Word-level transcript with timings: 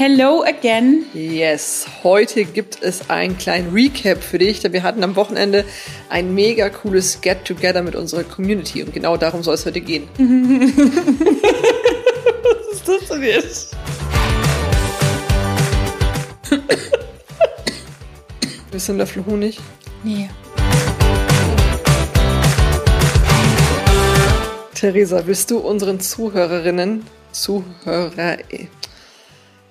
Hello 0.00 0.44
again. 0.44 1.06
Yes, 1.12 1.84
heute 2.04 2.44
gibt 2.44 2.80
es 2.84 3.10
einen 3.10 3.36
kleinen 3.36 3.72
Recap 3.72 4.22
für 4.22 4.38
dich, 4.38 4.60
denn 4.60 4.72
wir 4.72 4.84
hatten 4.84 5.02
am 5.02 5.16
Wochenende 5.16 5.64
ein 6.08 6.36
mega 6.36 6.70
cooles 6.70 7.20
Get-Together 7.20 7.82
mit 7.82 7.96
unserer 7.96 8.22
Community 8.22 8.80
und 8.84 8.94
genau 8.94 9.16
darum 9.16 9.42
soll 9.42 9.54
es 9.54 9.66
heute 9.66 9.80
gehen. 9.80 10.08
Was 12.44 12.74
ist 12.74 12.88
das 12.88 13.08
denn 13.08 13.22
jetzt? 13.24 13.76
Bist 18.70 18.88
du 18.88 18.92
ein 18.92 18.98
Löffel 18.98 19.26
Honig? 19.26 19.58
Nee. 20.04 20.30
Theresa, 24.76 25.26
willst 25.26 25.50
du 25.50 25.58
unseren 25.58 25.98
Zuhörerinnen, 25.98 27.04
Zuhörer, 27.32 28.36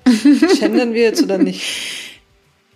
gendern 0.59 0.93
wir 0.93 1.03
jetzt 1.03 1.23
oder 1.23 1.37
nicht? 1.37 1.61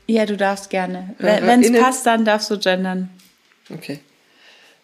Ja, 0.08 0.26
du 0.26 0.36
darfst 0.36 0.70
gerne. 0.70 1.16
Wenn 1.20 1.62
es 1.64 1.72
passt, 1.80 2.06
dann 2.06 2.26
darfst 2.26 2.50
du 2.52 2.60
gendern. 2.60 3.10
Okay. 3.70 4.00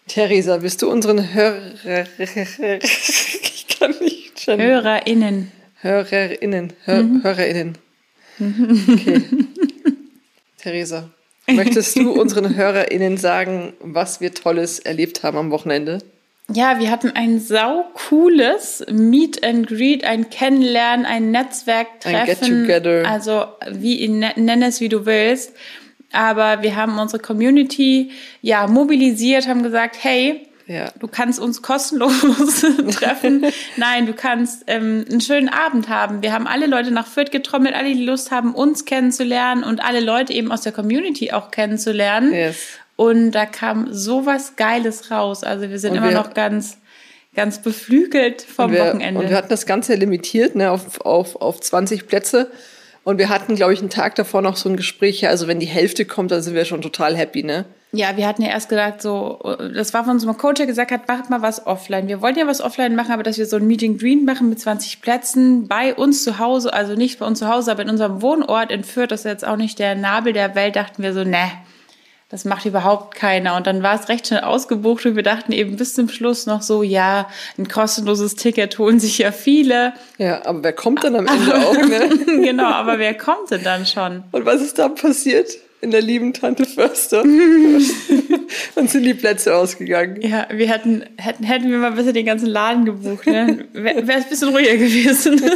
Theresa, 0.08 0.62
willst 0.62 0.82
du 0.82 0.90
unseren 0.90 1.34
Hörer... 1.34 2.06
Ich 2.18 3.80
kann 3.80 3.94
nicht 4.00 4.46
gendern. 4.46 4.68
HörerInnen. 4.68 5.52
HörerInnen. 5.82 6.74
Hör 6.86 7.04
HörerInnen. 7.24 7.78
Okay. 8.40 9.22
Theresa, 10.58 11.10
möchtest 11.48 11.98
du 11.98 12.12
unseren 12.22 12.56
HörerInnen 12.56 13.18
sagen, 13.18 13.74
was 13.80 14.22
wir 14.22 14.34
Tolles 14.34 14.80
erlebt 14.80 15.24
haben 15.24 15.38
am 15.38 15.52
Wochenende? 15.52 16.00
Ja, 16.54 16.80
wir 16.80 16.90
hatten 16.92 17.12
ein 17.14 17.40
sau 17.40 17.84
cooles 18.08 18.86
Meet 18.90 19.44
and 19.44 19.68
Greet, 19.68 20.06
ein 20.06 20.30
Kennenlernen, 20.30 21.06
ein 21.06 21.32
Netzwerktreffen. 21.32 22.16
Ein 22.16 22.68
Get-Together. 22.68 23.10
Also 23.10 23.46
wie 23.70 24.08
ne- 24.08 24.34
nenn 24.38 24.62
es 24.64 24.80
wie 24.80 24.88
du 24.90 25.06
willst. 25.06 25.54
Aber 26.14 26.62
wir 26.64 26.78
haben 26.78 26.98
unsere 27.00 27.22
Community 27.22 28.12
ja 28.42 28.66
mobilisiert, 28.68 29.46
haben 29.46 29.62
gesagt, 29.62 29.98
hey, 30.02 30.48
Ja. 30.68 30.90
du 31.00 31.08
kannst 31.10 31.38
uns 31.38 31.62
kostenlos 31.62 32.14
treffen. 32.92 33.46
Nein, 33.76 34.06
du 34.06 34.14
kannst 34.14 34.64
ähm, 34.68 35.04
einen 35.10 35.20
schönen 35.20 35.50
Abend 35.50 35.90
haben. 35.90 36.22
Wir 36.22 36.32
haben 36.32 36.48
alle 36.48 36.66
Leute 36.68 36.92
nach 36.92 37.08
Fürth 37.08 37.30
getrommelt, 37.32 37.76
alle, 37.76 37.94
die 37.94 38.06
Lust 38.06 38.32
haben, 38.32 38.56
uns 38.56 38.86
kennenzulernen 38.86 39.66
und 39.66 39.84
alle 39.84 40.00
Leute 40.00 40.32
eben 40.32 40.50
aus 40.54 40.62
der 40.62 40.72
Community 40.72 41.32
auch 41.34 41.52
kennenzulernen. 41.52 42.34
Yes. 42.34 42.80
Und 42.98 43.32
da 43.32 43.46
kam 43.46 43.94
sowas 43.94 44.56
Geiles 44.58 45.10
raus. 45.12 45.44
Also 45.46 45.70
wir 45.70 45.80
sind 45.80 45.92
Und 45.92 45.98
immer 46.00 46.10
wir- 46.10 46.16
noch 46.18 46.34
ganz, 46.34 46.78
ganz 47.36 47.62
beflügelt 47.62 48.42
vom 48.42 48.66
Und 48.66 48.72
wir, 48.74 48.86
Wochenende. 48.88 49.22
Und 49.22 49.30
wir 49.30 49.38
hatten 49.38 49.50
das 49.50 49.66
Ganze 49.66 49.96
limitiert 49.96 50.56
ne, 50.56 50.70
auf, 50.72 51.00
auf, 51.02 51.36
auf 51.38 51.62
20 51.62 52.08
Plätze. 52.08 52.52
Und 53.04 53.20
wir 53.20 53.30
hatten, 53.30 53.56
glaube 53.56 53.72
ich, 53.74 53.80
einen 53.80 53.90
Tag 53.90 54.16
davor 54.16 54.42
noch 54.42 54.58
so 54.58 54.68
ein 54.68 54.76
Gespräch. 54.76 55.22
Ja, 55.22 55.30
also 55.30 55.48
wenn 55.48 55.62
die 55.62 55.66
Hälfte 55.68 56.04
kommt, 56.04 56.32
dann 56.32 56.42
sind 56.42 56.56
wir 56.56 56.66
schon 56.66 56.82
total 56.82 57.16
happy, 57.16 57.44
ne? 57.44 57.64
ja, 57.94 58.18
wir 58.18 58.28
hatten 58.28 58.42
ja 58.42 58.50
erst 58.50 58.68
gedacht, 58.68 59.02
so, 59.02 59.40
das 59.74 59.94
war 59.94 60.04
von 60.04 60.16
unserem 60.16 60.38
Coach, 60.38 60.56
der 60.58 60.66
gesagt 60.68 60.92
hat, 60.92 61.08
macht 61.08 61.30
mal 61.30 61.42
was 61.42 61.66
offline. 61.66 62.10
Wir 62.10 62.22
wollten 62.22 62.38
ja 62.38 62.46
was 62.46 62.60
offline 62.60 62.96
machen, 62.98 63.14
aber 63.14 63.24
dass 63.24 63.38
wir 63.38 63.46
so 63.46 63.56
ein 63.56 63.66
Meeting 63.66 63.98
Green 63.98 64.26
machen 64.26 64.50
mit 64.50 64.60
20 64.60 65.02
Plätzen 65.02 65.70
bei 65.70 65.96
uns 65.96 66.22
zu 66.26 66.38
Hause, 66.38 66.74
also 66.74 66.96
nicht 66.96 67.18
bei 67.18 67.26
uns 67.26 67.40
zu 67.40 67.48
Hause, 67.48 67.72
aber 67.72 67.84
in 67.84 67.90
unserem 67.90 68.22
Wohnort 68.22 68.72
in 68.72 68.84
Fürth, 68.84 69.10
das 69.12 69.22
ist 69.22 69.26
jetzt 69.26 69.48
auch 69.48 69.56
nicht 69.56 69.80
der 69.80 69.96
Nabel 69.96 70.34
der 70.34 70.54
Welt, 70.54 70.76
dachten 70.76 71.02
wir 71.02 71.14
so, 71.14 71.24
ne, 71.24 71.50
das 72.30 72.44
macht 72.44 72.66
überhaupt 72.66 73.16
keiner. 73.16 73.56
Und 73.56 73.68
dann 73.68 73.84
war 73.84 74.00
es 74.00 74.10
recht 74.10 74.28
schnell 74.28 74.42
ausgebucht 74.42 75.06
und 75.06 75.16
wir 75.16 75.24
dachten 75.24 75.54
eben 75.54 75.78
bis 75.78 75.94
zum 75.94 76.10
Schluss 76.10 76.46
noch 76.46 76.62
so, 76.62 76.84
ja, 76.84 77.30
ein 77.58 77.70
kostenloses 77.70 78.36
Ticket 78.36 78.78
holen 78.80 79.00
sich 79.00 79.18
ja 79.18 79.32
viele. 79.32 79.94
Ja, 80.18 80.46
aber 80.46 80.64
wer 80.64 80.74
kommt 80.74 81.04
dann 81.04 81.16
am 81.16 81.28
Ende 81.28 81.56
auch, 81.56 81.74
ne? 81.74 82.42
genau, 82.44 82.66
aber 82.66 83.00
wer 83.00 83.14
kommt 83.14 83.52
denn 83.52 83.64
dann 83.64 83.86
schon? 83.86 84.24
Und 84.32 84.46
was 84.46 84.62
ist 84.62 84.78
da 84.78 84.90
passiert? 84.90 85.50
In 85.80 85.92
der 85.92 86.02
lieben 86.02 86.34
Tante 86.34 86.66
Förster. 86.66 87.22
Dann 88.76 88.88
sind 88.88 89.04
die 89.04 89.14
Plätze 89.14 89.56
ausgegangen. 89.56 90.20
Ja, 90.22 90.48
wir 90.52 90.68
hätten, 90.68 91.06
hätten, 91.18 91.44
hätten 91.44 91.70
wir 91.70 91.78
mal 91.78 91.92
besser 91.92 92.14
den 92.14 92.26
ganzen 92.26 92.48
Laden 92.48 92.86
gebucht, 92.86 93.28
ne? 93.28 93.68
Wäre 93.74 94.02
es 94.02 94.24
ein 94.24 94.30
bisschen 94.30 94.50
ruhiger 94.50 94.76
gewesen. 94.76 95.40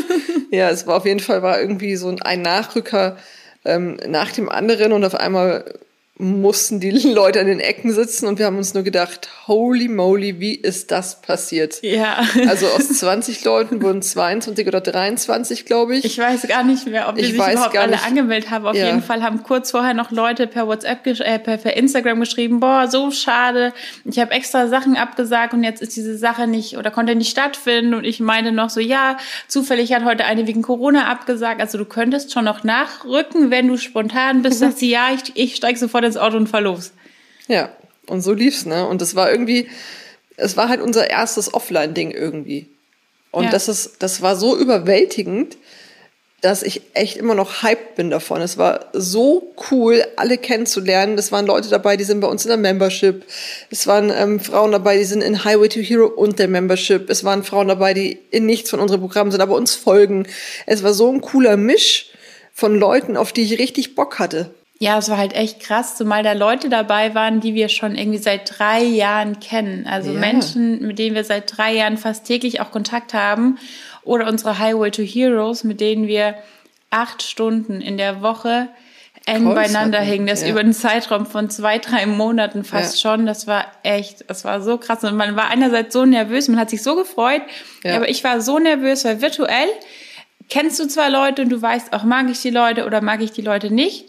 Ja, 0.51 0.69
es 0.69 0.85
war 0.85 0.97
auf 0.97 1.05
jeden 1.05 1.21
Fall 1.21 1.41
war 1.41 1.61
irgendwie 1.61 1.95
so 1.95 2.13
ein 2.21 2.41
Nachrücker 2.41 3.15
ähm, 3.63 3.97
nach 4.05 4.33
dem 4.33 4.49
anderen 4.49 4.91
und 4.91 5.05
auf 5.05 5.15
einmal 5.15 5.79
mussten 6.21 6.79
die 6.79 6.91
Leute 7.13 7.39
an 7.41 7.47
den 7.47 7.59
Ecken 7.59 7.91
sitzen 7.91 8.27
und 8.27 8.39
wir 8.39 8.45
haben 8.45 8.57
uns 8.57 8.73
nur 8.73 8.83
gedacht, 8.83 9.27
holy 9.47 9.87
moly, 9.87 10.39
wie 10.39 10.55
ist 10.55 10.91
das 10.91 11.21
passiert? 11.21 11.81
ja. 11.81 12.19
Also 12.47 12.67
aus 12.67 12.87
20 12.99 13.43
Leuten 13.43 13.81
wurden 13.81 14.01
22 14.01 14.67
oder 14.67 14.81
23, 14.81 15.65
glaube 15.65 15.95
ich. 15.97 16.05
Ich 16.05 16.17
weiß 16.17 16.47
gar 16.47 16.63
nicht 16.63 16.85
mehr, 16.87 17.09
ob 17.09 17.15
die 17.15 17.21
Ich 17.21 17.27
sich 17.31 17.35
überhaupt 17.35 17.77
alle 17.77 17.91
nicht. 17.91 18.05
angemeldet 18.05 18.49
haben. 18.51 18.65
Auf 18.65 18.75
Ja. 18.75 18.85
jeden 18.85 19.01
Fall 19.01 19.23
haben 19.23 19.43
kurz 19.43 19.71
vorher 19.71 19.93
noch 19.93 20.11
Leute 20.11 20.47
per 20.47 20.67
WhatsApp, 20.67 21.05
äh, 21.07 21.39
per, 21.39 21.57
per 21.57 21.75
Instagram 21.75 22.19
geschrieben, 22.19 22.59
boah, 22.59 22.87
so 22.89 23.11
schade. 23.11 23.73
Ich 24.05 24.19
habe 24.19 24.31
extra 24.31 24.67
Sachen 24.67 24.95
abgesagt 24.97 25.53
und 25.53 25.63
jetzt 25.63 25.81
ist 25.81 25.95
diese 25.95 26.17
Sache 26.17 26.47
nicht 26.47 26.77
oder 26.77 26.91
konnte 26.91 27.15
nicht 27.15 27.31
stattfinden. 27.31 27.93
Und 27.95 28.03
ich 28.03 28.19
meinte 28.19 28.51
noch 28.51 28.69
so, 28.69 28.79
ja, 28.79 29.17
zufällig 29.47 29.93
hat 29.93 30.05
heute 30.05 30.25
eine 30.25 30.45
wegen 30.47 30.61
Corona 30.61 31.07
abgesagt. 31.09 31.61
Also 31.61 31.77
du 31.77 31.85
könntest 31.85 32.31
schon 32.31 32.45
noch 32.45 32.63
nachrücken, 32.63 33.49
wenn 33.51 33.67
du 33.67 33.77
spontan 33.77 34.41
bist, 34.43 34.59
sagst 34.59 34.81
du, 34.81 34.85
ja, 34.85 35.07
ich, 35.13 35.31
ich 35.35 35.55
steig 35.55 35.77
sofort 35.77 36.10
ins 36.11 36.17
Auto 36.17 36.37
und 36.37 36.47
fahr 36.47 36.61
los. 36.61 36.91
Ja, 37.47 37.69
und 38.07 38.21
so 38.21 38.33
lief's, 38.33 38.65
ne? 38.65 38.87
Und 38.87 39.01
das 39.01 39.15
war 39.15 39.31
irgendwie, 39.31 39.67
es 40.37 40.57
war 40.57 40.69
halt 40.69 40.81
unser 40.81 41.09
erstes 41.09 41.53
Offline-Ding 41.53 42.11
irgendwie. 42.11 42.67
Und 43.31 43.45
Ja. 43.45 43.49
das 43.51 43.67
ist, 43.67 43.95
das 43.99 44.21
war 44.21 44.35
so 44.35 44.57
überwältigend, 44.57 45.57
dass 46.41 46.63
ich 46.63 46.81
echt 46.95 47.17
immer 47.17 47.35
noch 47.35 47.61
hyped 47.61 47.95
bin 47.95 48.09
davon. 48.09 48.41
Es 48.41 48.57
war 48.57 48.87
so 48.93 49.53
cool, 49.69 50.03
alle 50.15 50.39
kennenzulernen. 50.39 51.15
Es 51.19 51.31
waren 51.31 51.45
Leute 51.45 51.69
dabei, 51.69 51.97
die 51.97 52.03
sind 52.03 52.19
bei 52.19 52.27
uns 52.27 52.43
in 52.45 52.49
der 52.49 52.57
Membership. 52.57 53.23
Es 53.69 53.85
waren 53.85 54.09
ähm, 54.09 54.39
Frauen 54.39 54.71
dabei, 54.71 54.97
die 54.97 55.03
sind 55.03 55.21
in 55.21 55.43
Highway 55.45 55.69
to 55.69 55.79
Hero 55.79 56.07
und 56.07 56.39
der 56.39 56.47
Membership. 56.47 57.09
Es 57.11 57.23
waren 57.23 57.43
Frauen 57.43 57.67
dabei, 57.67 57.93
die 57.93 58.17
in 58.31 58.47
nichts 58.47 58.71
von 58.71 58.79
unseren 58.79 59.01
Programmen 59.01 59.29
sind, 59.31 59.39
aber 59.39 59.53
uns 59.55 59.75
folgen. 59.75 60.25
Es 60.65 60.81
war 60.81 60.93
so 60.95 61.11
ein 61.11 61.21
cooler 61.21 61.57
Misch 61.57 62.07
von 62.53 62.75
Leuten, 62.77 63.17
auf 63.17 63.31
die 63.33 63.43
ich 63.43 63.59
richtig 63.59 63.93
Bock 63.93 64.17
hatte. 64.17 64.49
Ja, 64.81 64.97
es 64.97 65.09
war 65.11 65.17
halt 65.19 65.33
echt 65.33 65.59
krass, 65.59 65.95
zumal 65.95 66.23
da 66.23 66.33
Leute 66.33 66.67
dabei 66.67 67.13
waren, 67.13 67.39
die 67.39 67.53
wir 67.53 67.69
schon 67.69 67.93
irgendwie 67.95 68.17
seit 68.17 68.57
drei 68.57 68.81
Jahren 68.81 69.39
kennen. 69.39 69.85
Also 69.85 70.11
Ja. 70.11 70.19
Menschen, 70.19 70.81
mit 70.87 70.97
denen 70.97 71.13
wir 71.13 71.23
seit 71.23 71.55
drei 71.55 71.75
Jahren 71.75 71.97
fast 71.97 72.25
täglich 72.25 72.61
auch 72.61 72.71
Kontakt 72.71 73.13
haben. 73.13 73.59
Oder 74.01 74.27
unsere 74.27 74.57
Highway 74.57 74.89
to 74.89 75.03
Heroes, 75.03 75.63
mit 75.63 75.81
denen 75.81 76.07
wir 76.07 76.33
acht 76.89 77.21
Stunden 77.21 77.79
in 77.79 77.97
der 77.97 78.23
Woche 78.23 78.69
eng 79.27 79.43
Calls 79.43 79.55
beieinander 79.55 79.99
hatten, 79.99 80.09
hängen. 80.09 80.25
Das 80.25 80.41
ja. 80.41 80.47
über 80.47 80.61
einen 80.61 80.73
Zeitraum 80.73 81.27
von 81.27 81.51
zwei, 81.51 81.77
drei 81.77 82.07
Monaten 82.07 82.63
fast 82.63 83.03
Ja. 83.03 83.11
schon. 83.11 83.27
Das 83.27 83.45
war 83.45 83.67
echt, 83.83 84.27
das 84.31 84.45
war 84.45 84.61
so 84.61 84.79
krass. 84.79 85.03
Und 85.03 85.15
man 85.15 85.35
war 85.35 85.49
einerseits 85.49 85.93
so 85.93 86.05
nervös, 86.05 86.47
man 86.47 86.59
hat 86.59 86.71
sich 86.71 86.81
so 86.81 86.95
gefreut. 86.95 87.43
Aber 87.85 88.09
ich 88.09 88.23
war 88.23 88.41
so 88.41 88.57
nervös, 88.57 89.05
weil 89.05 89.21
virtuell 89.21 89.67
kennst 90.49 90.79
du 90.79 90.87
zwar 90.87 91.11
Leute 91.11 91.43
und 91.43 91.49
du 91.49 91.61
weißt 91.61 91.93
auch, 91.93 92.03
mag 92.03 92.31
ich 92.31 92.41
die 92.41 92.49
Leute 92.49 92.87
oder 92.87 93.01
mag 93.01 93.21
ich 93.21 93.31
die 93.31 93.43
Leute 93.43 93.71
nicht. 93.71 94.05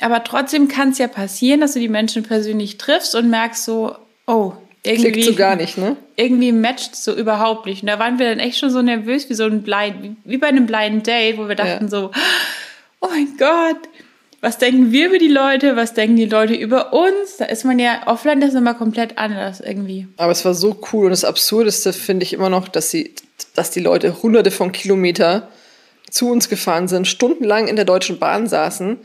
Aber 0.00 0.22
trotzdem 0.24 0.68
kann 0.68 0.90
es 0.90 0.98
ja 0.98 1.08
passieren, 1.08 1.60
dass 1.60 1.74
du 1.74 1.80
die 1.80 1.88
Menschen 1.88 2.22
persönlich 2.22 2.78
triffst 2.78 3.14
und 3.14 3.30
merkst 3.30 3.64
so, 3.64 3.96
oh, 4.26 4.52
irgendwie, 4.84 5.12
Klickt 5.12 5.26
so 5.26 5.34
gar 5.34 5.56
nicht, 5.56 5.76
ne? 5.76 5.96
irgendwie 6.16 6.52
matcht 6.52 6.96
so 6.96 7.14
überhaupt 7.14 7.66
nicht. 7.66 7.82
Und 7.82 7.88
da 7.88 7.98
waren 7.98 8.18
wir 8.18 8.28
dann 8.30 8.38
echt 8.38 8.58
schon 8.58 8.70
so 8.70 8.80
nervös 8.80 9.28
wie 9.28 9.34
so 9.34 9.44
ein 9.44 9.62
Blind, 9.62 10.16
wie, 10.24 10.38
bei 10.38 10.46
einem 10.46 10.66
Blind 10.66 11.06
Date, 11.06 11.36
wo 11.36 11.48
wir 11.48 11.56
dachten 11.56 11.84
Ja. 11.84 11.88
so, 11.88 12.10
oh 13.00 13.08
mein 13.08 13.36
Gott, 13.38 13.88
was 14.40 14.58
denken 14.58 14.92
wir 14.92 15.08
über 15.08 15.18
die 15.18 15.28
Leute, 15.28 15.74
was 15.74 15.94
denken 15.94 16.16
die 16.16 16.26
Leute 16.26 16.54
über 16.54 16.92
uns? 16.92 17.38
Da 17.38 17.46
ist 17.46 17.64
man 17.64 17.78
ja 17.80 18.06
offline, 18.06 18.40
das 18.40 18.50
ist 18.50 18.56
immer 18.56 18.74
komplett 18.74 19.18
anders 19.18 19.60
irgendwie. 19.60 20.06
Aber 20.16 20.30
es 20.30 20.44
war 20.44 20.54
so 20.54 20.80
cool 20.92 21.06
und 21.06 21.10
das 21.10 21.24
Absurdeste 21.24 21.92
finde 21.92 22.22
ich 22.22 22.32
immer 22.32 22.48
noch, 22.48 22.68
dass 22.68 22.90
sie, 22.90 23.14
dass 23.54 23.72
die 23.72 23.80
Leute 23.80 24.22
hunderte 24.22 24.52
von 24.52 24.70
Kilometer 24.70 25.48
zu 26.08 26.30
uns 26.30 26.48
gefahren 26.48 26.86
sind, 26.86 27.08
stundenlang 27.08 27.66
in 27.66 27.76
der 27.76 27.84
Deutschen 27.84 28.20
Bahn 28.20 28.46
saßen 28.46 28.98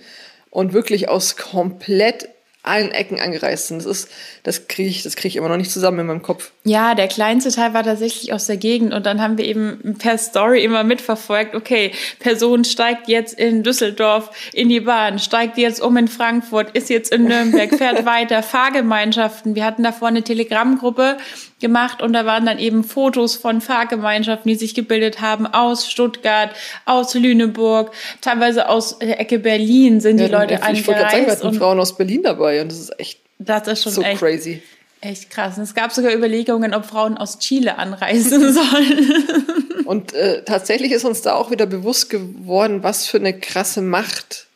und 0.54 0.72
wirklich 0.72 1.10
aus 1.10 1.36
komplett 1.36 2.30
allen 2.62 2.92
Ecken 2.92 3.20
angereist 3.20 3.68
sind. 3.68 3.80
Das 3.80 3.86
ist, 3.86 4.10
das 4.44 4.68
kriege 4.70 4.88
ich, 4.88 5.04
das 5.04 5.16
kriege 5.16 5.30
ich 5.30 5.36
immer 5.36 5.50
noch 5.50 5.58
nicht 5.58 5.72
zusammen 5.72 6.00
in 6.00 6.06
meinem 6.06 6.22
Kopf. 6.22 6.52
Ja, 6.64 6.96
der 6.96 7.10
kleinste 7.10 7.52
Teil 7.52 7.74
war 7.74 7.84
tatsächlich 7.84 8.32
aus 8.32 8.46
der 8.46 8.56
Gegend 8.56 8.94
und 8.94 9.06
dann 9.06 9.22
haben 9.22 9.38
wir 9.38 9.46
eben 9.46 9.98
per 10.00 10.18
Story 10.18 10.64
immer 10.64 10.86
mitverfolgt, 10.86 11.56
okay, 11.56 11.92
Person 12.20 12.64
steigt 12.64 13.10
jetzt 13.10 13.38
in 13.38 13.64
Düsseldorf 13.64 14.30
in 14.54 14.70
die 14.70 14.80
Bahn, 14.80 15.20
steigt 15.20 15.58
jetzt 15.58 15.82
um 15.82 15.98
in 15.98 16.08
Frankfurt, 16.08 16.72
ist 16.72 16.90
jetzt 16.90 17.12
in 17.12 17.26
Nürnberg, 17.26 17.76
fährt 17.76 18.06
weiter, 18.06 18.42
Fahrgemeinschaften. 18.44 19.56
Wir 19.56 19.66
hatten 19.66 19.84
davor 19.84 20.08
eine 20.08 20.24
Telegram-Gruppe 20.24 21.18
gemacht 21.64 22.04
und 22.04 22.14
da 22.14 22.28
waren 22.28 22.46
dann 22.46 22.60
eben 22.60 22.84
Fotos 22.84 23.36
von 23.36 23.60
Fahrgemeinschaften, 23.62 24.48
die 24.50 24.56
sich 24.56 24.76
gebildet 24.76 25.20
haben 25.22 25.48
aus 25.48 25.90
Stuttgart, 25.90 26.52
aus 26.86 27.16
Lüneburg, 27.16 27.92
teilweise 28.22 28.70
aus 28.70 29.00
der 29.00 29.20
Ecke 29.20 29.40
Berlin 29.40 30.00
sind 30.00 30.18
die 30.18 30.30
Wir 30.30 30.38
hatten- 30.38 30.52
Leute 30.52 30.62
ich 30.78 30.86
wollte 30.86 31.00
gerade 31.02 31.12
sagen, 31.12 31.26
wir 31.26 31.34
angereist 31.34 31.58
Frauen 31.58 31.80
aus 31.80 31.98
Berlin 31.98 32.22
dabei 32.22 32.62
und 32.62 32.72
das 32.72 32.78
ist 32.80 33.00
echt 33.00 33.20
das 33.40 33.68
ist 33.68 33.84
schon 33.84 33.92
so 33.94 34.02
echt 34.04 34.20
crazy. 34.20 34.62
Echt 35.02 35.30
krass. 35.32 35.58
Und 35.58 35.64
es 35.64 35.74
gab 35.74 35.92
sogar 35.92 36.14
Überlegungen, 36.14 36.74
ob 36.74 36.86
Frauen 36.86 37.18
aus 37.18 37.40
Chile 37.40 37.78
anreisen 37.78 38.54
sollen. 38.54 39.84
Und 39.86 40.14
äh, 40.14 40.44
tatsächlich 40.46 40.94
ist 40.94 41.04
uns 41.04 41.22
da 41.22 41.34
auch 41.34 41.52
wieder 41.52 41.66
bewusst 41.66 42.10
geworden, 42.10 42.84
was 42.84 43.06
für 43.08 43.18
eine 43.18 43.38
krasse 43.38 43.82
Macht 43.82 44.48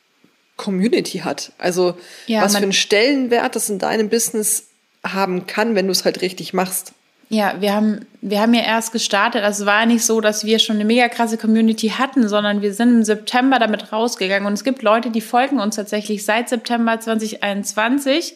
Community 0.55 1.19
hat. 1.19 1.51
Also 1.57 1.95
ja, 2.27 2.41
was 2.41 2.55
für 2.55 2.63
einen 2.63 2.71
Stellenwert 2.71 3.55
das 3.57 3.69
in 3.69 3.77
deinem 3.79 4.07
Business 4.09 4.67
haben 5.03 5.47
kann, 5.47 5.75
wenn 5.75 5.85
du 5.87 5.91
es 5.91 6.05
halt 6.05 6.21
richtig 6.21 6.53
machst. 6.53 6.93
Ja, 7.29 7.55
wir 7.59 7.73
haben, 7.73 8.05
wir 8.21 8.39
haben 8.39 8.53
ja 8.53 8.61
erst 8.61 8.93
gestartet. 8.93 9.43
Also 9.43 9.63
es 9.63 9.65
war 9.67 9.85
nicht 9.85 10.05
so, 10.05 10.21
dass 10.21 10.45
wir 10.45 10.59
schon 10.59 10.77
eine 10.77 10.85
mega 10.85 11.09
krasse 11.09 11.37
Community 11.37 11.89
hatten, 11.89 12.27
sondern 12.29 12.61
wir 12.61 12.73
sind 12.73 12.89
im 12.89 13.03
September 13.03 13.59
damit 13.59 13.91
rausgegangen. 13.91 14.47
Und 14.47 14.53
es 14.53 14.63
gibt 14.63 14.81
Leute, 14.81 15.09
die 15.09 15.19
folgen 15.19 15.59
uns 15.59 15.75
tatsächlich 15.75 16.23
seit 16.23 16.47
September 16.47 16.99
2021. 16.99 18.35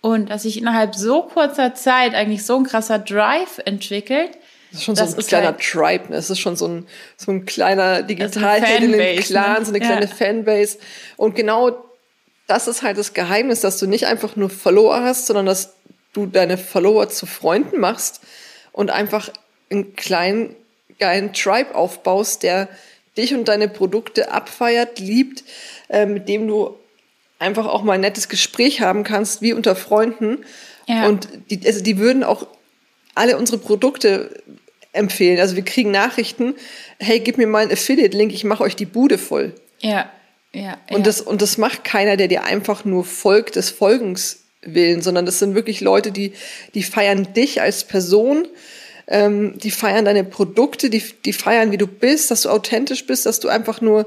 Und 0.00 0.30
dass 0.30 0.44
sich 0.44 0.58
innerhalb 0.58 0.94
so 0.94 1.24
kurzer 1.24 1.74
Zeit 1.74 2.14
eigentlich 2.14 2.46
so 2.46 2.56
ein 2.56 2.64
krasser 2.64 2.98
Drive 2.98 3.60
entwickelt. 3.64 4.30
Das 4.70 4.80
ist 4.80 4.84
schon 4.84 4.94
das 4.94 5.10
so 5.10 5.16
ein 5.18 5.26
kleiner 5.26 5.46
halt, 5.48 5.60
Tribe, 5.60 6.04
ne? 6.04 6.16
Das 6.16 6.30
ist 6.30 6.38
schon 6.38 6.56
so 6.56 6.68
ein, 6.68 6.86
so 7.16 7.32
ein 7.32 7.44
kleiner 7.44 8.02
Digitalheld 8.02 8.84
in 8.84 8.92
den 8.92 9.18
Clan, 9.18 9.58
ne? 9.58 9.64
so 9.64 9.72
eine 9.72 9.80
kleine 9.80 10.06
ja. 10.06 10.14
Fanbase. 10.14 10.78
Und 11.16 11.34
genau 11.34 11.84
das 12.46 12.68
ist 12.68 12.82
halt 12.82 12.96
das 12.96 13.12
Geheimnis, 13.12 13.60
dass 13.60 13.78
du 13.78 13.86
nicht 13.86 14.06
einfach 14.06 14.36
nur 14.36 14.48
Follower 14.48 15.02
hast, 15.02 15.26
sondern 15.26 15.46
dass 15.46 15.74
du 16.12 16.26
deine 16.26 16.58
Follower 16.58 17.08
zu 17.08 17.26
Freunden 17.26 17.80
machst 17.80 18.20
und 18.72 18.90
einfach 18.90 19.30
einen 19.70 19.94
kleinen, 19.94 20.56
geilen 20.98 21.32
Tribe 21.32 21.74
aufbaust, 21.74 22.42
der 22.42 22.68
dich 23.16 23.34
und 23.34 23.48
deine 23.48 23.68
Produkte 23.68 24.32
abfeiert, 24.32 24.98
liebt, 24.98 25.44
äh, 25.88 26.06
mit 26.06 26.28
dem 26.28 26.46
du 26.46 26.76
einfach 27.38 27.66
auch 27.66 27.82
mal 27.82 27.94
ein 27.94 28.00
nettes 28.00 28.28
Gespräch 28.28 28.80
haben 28.80 29.02
kannst, 29.02 29.42
wie 29.42 29.52
unter 29.52 29.74
Freunden. 29.74 30.44
Ja. 30.86 31.06
Und 31.06 31.28
die, 31.50 31.60
also 31.66 31.82
die 31.82 31.98
würden 31.98 32.22
auch 32.22 32.46
alle 33.14 33.36
unsere 33.36 33.58
Produkte 33.58 34.42
empfehlen. 34.92 35.40
Also 35.40 35.56
wir 35.56 35.64
kriegen 35.64 35.90
Nachrichten, 35.90 36.54
hey, 36.98 37.20
gib 37.20 37.38
mir 37.38 37.46
mal 37.46 37.62
einen 37.62 37.72
Affiliate-Link, 37.72 38.32
ich 38.32 38.44
mache 38.44 38.62
euch 38.62 38.76
die 38.76 38.86
Bude 38.86 39.18
voll. 39.18 39.54
Ja, 39.80 40.10
ja. 40.52 40.78
Und, 40.90 40.98
ja. 40.98 41.02
Das, 41.04 41.20
und 41.20 41.42
das 41.42 41.58
macht 41.58 41.84
keiner, 41.84 42.16
der 42.16 42.28
dir 42.28 42.44
einfach 42.44 42.84
nur 42.84 43.04
folgt 43.04 43.56
des 43.56 43.70
Folgens 43.70 44.39
willen, 44.62 45.02
sondern 45.02 45.26
das 45.26 45.38
sind 45.38 45.54
wirklich 45.54 45.80
Leute, 45.80 46.12
die, 46.12 46.32
die 46.74 46.82
feiern 46.82 47.32
dich 47.32 47.60
als 47.60 47.84
Person, 47.84 48.46
ähm, 49.06 49.58
die 49.58 49.70
feiern 49.70 50.04
deine 50.04 50.24
Produkte, 50.24 50.90
die, 50.90 51.02
die 51.24 51.32
feiern, 51.32 51.72
wie 51.72 51.78
du 51.78 51.86
bist, 51.86 52.30
dass 52.30 52.42
du 52.42 52.50
authentisch 52.50 53.06
bist, 53.06 53.26
dass 53.26 53.40
du 53.40 53.48
einfach 53.48 53.80
nur 53.80 54.06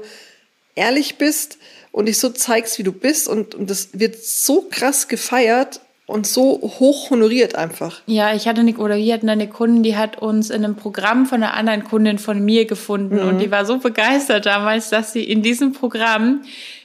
ehrlich 0.74 1.16
bist 1.16 1.58
und 1.92 2.06
dich 2.06 2.18
so 2.18 2.30
zeigst, 2.30 2.78
wie 2.78 2.82
du 2.82 2.92
bist. 2.92 3.28
Und, 3.28 3.54
und 3.54 3.70
das 3.70 3.90
wird 3.92 4.16
so 4.22 4.62
krass 4.70 5.08
gefeiert 5.08 5.80
und 6.06 6.26
so 6.26 6.60
hoch 6.78 7.10
honoriert 7.10 7.54
einfach. 7.54 8.02
Ja, 8.06 8.34
ich 8.34 8.46
hatte 8.46 8.60
eine, 8.60 8.76
oder 8.76 8.96
wir 8.96 9.14
hatten 9.14 9.28
eine 9.28 9.48
Kundin, 9.48 9.82
die 9.82 9.96
hat 9.96 10.20
uns 10.20 10.50
in 10.50 10.64
einem 10.64 10.76
Programm 10.76 11.26
von 11.26 11.42
einer 11.42 11.54
anderen 11.54 11.84
Kundin 11.84 12.18
von 12.18 12.44
mir 12.44 12.66
gefunden 12.66 13.16
mhm. 13.16 13.28
und 13.28 13.38
die 13.38 13.50
war 13.50 13.64
so 13.64 13.78
begeistert 13.78 14.44
damals, 14.44 14.90
dass 14.90 15.12
sie 15.12 15.24
in 15.24 15.42
diesem 15.42 15.72
Programm 15.72 16.42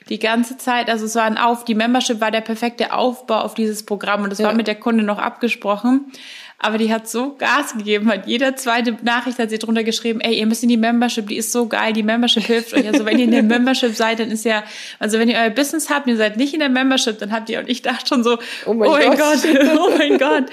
die 0.09 0.19
ganze 0.19 0.57
Zeit, 0.57 0.89
also 0.89 1.05
es 1.05 1.15
war 1.15 1.23
ein 1.23 1.37
Auf, 1.37 1.65
die 1.65 1.75
Membership 1.75 2.19
war 2.19 2.31
der 2.31 2.41
perfekte 2.41 2.93
Aufbau 2.93 3.41
auf 3.41 3.53
dieses 3.53 3.83
Programm 3.83 4.23
und 4.23 4.33
es 4.33 4.39
ja. 4.39 4.47
war 4.47 4.53
mit 4.53 4.67
der 4.67 4.75
Kundin 4.75 5.05
noch 5.05 5.19
abgesprochen. 5.19 6.11
Aber 6.61 6.77
die 6.77 6.91
hat 6.91 7.07
so 7.07 7.35
Gas 7.37 7.73
gegeben, 7.77 8.09
hat 8.09 8.27
jeder 8.27 8.57
zweite 8.57 8.97
Nachricht 9.01 9.39
hat 9.39 9.49
sie 9.49 9.59
drunter 9.59 9.85
geschrieben, 9.85 10.19
ey, 10.19 10.37
ihr 10.37 10.45
müsst 10.45 10.61
in 10.61 10.67
die 10.67 10.75
Membership, 10.75 11.27
die 11.27 11.37
ist 11.37 11.53
so 11.53 11.67
geil, 11.67 11.93
die 11.93 12.03
Membership 12.03 12.43
hilft 12.43 12.73
euch. 12.73 12.85
Also 12.85 13.05
wenn 13.05 13.17
ihr 13.17 13.25
in 13.25 13.31
der 13.31 13.43
Membership 13.43 13.95
seid, 13.95 14.19
dann 14.19 14.29
ist 14.29 14.43
ja, 14.43 14.63
also 14.99 15.19
wenn 15.19 15.29
ihr 15.29 15.37
euer 15.37 15.51
Business 15.51 15.89
habt, 15.89 16.07
ihr 16.07 16.17
seid 16.17 16.35
nicht 16.35 16.53
in 16.53 16.59
der 16.59 16.67
Membership, 16.67 17.17
dann 17.17 17.31
habt 17.31 17.49
ihr, 17.49 17.59
und 17.59 17.69
ich 17.69 17.81
dachte 17.81 18.07
schon 18.07 18.25
so, 18.25 18.39
oh 18.65 18.73
mein, 18.73 18.89
oh 18.89 18.91
mein 18.91 19.17
Gott. 19.17 19.41
Gott, 19.41 19.77
oh 19.79 19.91
mein 19.97 20.17
Gott. 20.17 20.45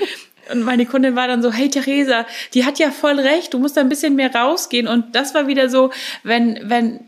Und 0.53 0.63
meine 0.63 0.87
Kundin 0.87 1.17
war 1.17 1.27
dann 1.27 1.43
so, 1.43 1.53
hey 1.53 1.71
Theresa, 1.71 2.25
die 2.55 2.65
hat 2.65 2.79
ja 2.79 2.93
voll 2.93 3.19
recht, 3.19 3.53
du 3.53 3.59
musst 3.59 3.77
da 3.77 3.81
ein 3.81 3.89
bisschen 3.89 4.15
mehr 4.15 4.33
rausgehen. 4.33 4.87
Und 4.87 5.17
das 5.17 5.35
war 5.35 5.49
wieder 5.49 5.69
so, 5.69 5.91
wenn, 6.23 6.61
wenn 6.63 7.01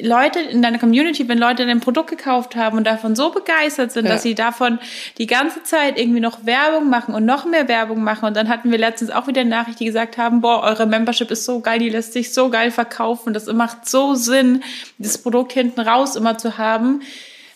Leute 0.00 0.38
in 0.38 0.62
deiner 0.62 0.78
Community, 0.78 1.28
wenn 1.28 1.38
Leute 1.38 1.66
dein 1.66 1.80
Produkt 1.80 2.10
gekauft 2.10 2.54
haben 2.54 2.78
und 2.78 2.86
davon 2.86 3.16
so 3.16 3.30
begeistert 3.30 3.90
sind, 3.90 4.04
ja. 4.04 4.12
dass 4.12 4.22
sie 4.22 4.36
davon 4.36 4.78
die 5.18 5.26
ganze 5.26 5.64
Zeit 5.64 5.98
irgendwie 5.98 6.20
noch 6.20 6.46
Werbung 6.46 6.88
machen 6.88 7.14
und 7.14 7.24
noch 7.24 7.44
mehr 7.44 7.66
Werbung 7.66 8.04
machen. 8.04 8.26
Und 8.26 8.36
dann 8.36 8.48
hatten 8.48 8.70
wir 8.70 8.78
letztens 8.78 9.10
auch 9.10 9.26
wieder 9.26 9.40
eine 9.40 9.50
Nachricht, 9.50 9.80
die 9.80 9.86
gesagt 9.86 10.16
haben, 10.16 10.40
boah, 10.40 10.62
eure 10.62 10.86
Membership 10.86 11.30
ist 11.32 11.44
so 11.44 11.60
geil, 11.60 11.80
die 11.80 11.88
lässt 11.88 12.12
sich 12.12 12.32
so 12.32 12.48
geil 12.48 12.70
verkaufen. 12.70 13.34
Das 13.34 13.46
macht 13.46 13.88
so 13.88 14.14
Sinn, 14.14 14.62
das 14.98 15.18
Produkt 15.18 15.52
hinten 15.52 15.80
raus 15.80 16.14
immer 16.14 16.38
zu 16.38 16.58
haben. 16.58 17.02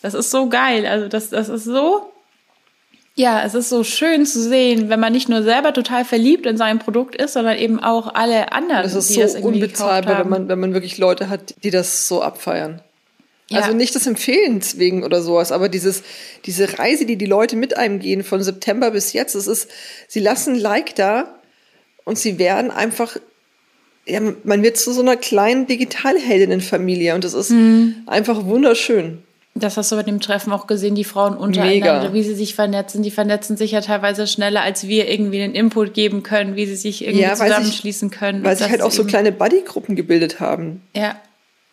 Das 0.02 0.14
ist 0.14 0.32
so 0.32 0.48
geil. 0.48 0.84
Also 0.84 1.06
das, 1.06 1.30
das 1.30 1.48
ist 1.48 1.64
so 1.64 2.11
ja, 3.14 3.44
es 3.44 3.54
ist 3.54 3.68
so 3.68 3.84
schön 3.84 4.24
zu 4.24 4.42
sehen, 4.42 4.88
wenn 4.88 4.98
man 4.98 5.12
nicht 5.12 5.28
nur 5.28 5.42
selber 5.42 5.74
total 5.74 6.04
verliebt 6.04 6.46
in 6.46 6.56
sein 6.56 6.78
Produkt 6.78 7.14
ist, 7.14 7.34
sondern 7.34 7.58
eben 7.58 7.78
auch 7.78 8.14
alle 8.14 8.52
anderen. 8.52 8.82
Das 8.82 8.94
ist 8.94 9.10
die 9.10 9.14
so 9.14 9.20
das 9.20 9.34
unbezahlbar, 9.36 10.20
wenn 10.20 10.28
man, 10.30 10.48
wenn 10.48 10.60
man 10.60 10.72
wirklich 10.72 10.96
Leute 10.96 11.28
hat, 11.28 11.54
die 11.62 11.70
das 11.70 12.08
so 12.08 12.22
abfeiern. 12.22 12.80
Ja. 13.50 13.60
Also 13.60 13.76
nicht 13.76 13.94
das 13.94 14.06
Empfehlens 14.06 14.78
wegen 14.78 15.04
oder 15.04 15.20
sowas, 15.20 15.52
aber 15.52 15.68
dieses, 15.68 16.02
diese 16.46 16.78
Reise, 16.78 17.04
die 17.04 17.16
die 17.16 17.26
Leute 17.26 17.54
mit 17.56 17.76
einem 17.76 17.98
gehen 17.98 18.24
von 18.24 18.42
September 18.42 18.92
bis 18.92 19.12
jetzt, 19.12 19.34
es 19.34 19.46
ist, 19.46 19.68
sie 20.08 20.20
lassen 20.20 20.54
Like 20.54 20.94
da 20.94 21.38
und 22.04 22.18
sie 22.18 22.38
werden 22.38 22.70
einfach, 22.70 23.18
ja, 24.06 24.20
man 24.44 24.62
wird 24.62 24.78
zu 24.78 24.90
so 24.92 25.02
einer 25.02 25.16
kleinen 25.16 25.66
Digitalheldinnenfamilie 25.66 27.14
und 27.14 27.24
das 27.24 27.34
ist 27.34 27.50
mhm. 27.50 27.96
einfach 28.06 28.46
wunderschön. 28.46 29.22
Das 29.54 29.76
hast 29.76 29.92
du 29.92 29.96
bei 29.96 30.02
dem 30.02 30.20
Treffen 30.20 30.50
auch 30.52 30.66
gesehen, 30.66 30.94
die 30.94 31.04
Frauen 31.04 31.36
untereinander, 31.36 32.00
Mega. 32.00 32.14
wie 32.14 32.22
sie 32.22 32.34
sich 32.34 32.54
vernetzen. 32.54 33.02
Die 33.02 33.10
vernetzen 33.10 33.58
sich 33.58 33.72
ja 33.72 33.82
teilweise 33.82 34.26
schneller, 34.26 34.62
als 34.62 34.88
wir 34.88 35.10
irgendwie 35.10 35.42
einen 35.42 35.54
Input 35.54 35.92
geben 35.92 36.22
können, 36.22 36.56
wie 36.56 36.64
sie 36.64 36.76
sich 36.76 37.04
irgendwie 37.04 37.24
ja, 37.24 37.34
zusammenschließen 37.34 38.08
ich, 38.08 38.18
können. 38.18 38.44
Weil 38.44 38.56
sich 38.56 38.70
halt 38.70 38.80
auch 38.80 38.90
so 38.90 39.04
kleine 39.04 39.30
Buddy-Gruppen 39.30 39.94
gebildet 39.94 40.40
haben. 40.40 40.80
Ja. 40.94 41.16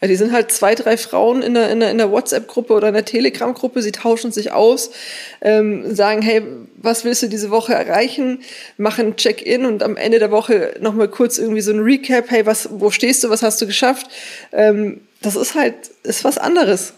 ja. 0.02 0.08
Die 0.10 0.16
sind 0.18 0.34
halt 0.34 0.52
zwei, 0.52 0.76
drei 0.76 0.98
Frauen 0.98 1.42
in 1.42 1.54
der, 1.54 1.70
in 1.72 1.80
der, 1.80 1.92
in 1.92 1.98
der 1.98 2.12
WhatsApp-Gruppe 2.12 2.74
oder 2.74 2.90
in 2.90 2.96
der 2.96 3.06
Telegram-Gruppe, 3.06 3.82
sie 3.82 3.94
tauschen 3.94 4.34
sich 4.34 4.52
aus, 4.52 4.92
ähm, 5.40 5.96
sagen, 5.96 6.22
hey, 6.22 6.42
was 6.76 7.06
willst 7.06 7.24
du 7.24 7.28
diese 7.28 7.50
Woche 7.50 7.74
erreichen? 7.74 8.42
Machen 8.78 9.16
Check-in 9.16 9.66
und 9.66 9.84
am 9.84 9.96
Ende 9.96 10.20
der 10.20 10.32
Woche 10.32 10.76
nochmal 10.82 11.08
kurz 11.08 11.38
irgendwie 11.38 11.62
so 11.62 11.72
ein 11.72 11.80
Recap, 11.80 12.30
hey, 12.30 12.46
was, 12.46 12.68
wo 12.74 12.92
stehst 12.92 13.24
du, 13.24 13.30
was 13.30 13.42
hast 13.42 13.62
du 13.62 13.68
geschafft? 13.68 14.08
Ähm, 14.52 15.00
das 15.22 15.38
ist 15.38 15.56
halt, 15.56 15.76
ist 16.04 16.26
was 16.26 16.38
anderes. 16.38 16.94